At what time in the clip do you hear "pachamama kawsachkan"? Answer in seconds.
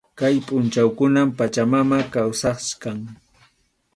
1.37-2.97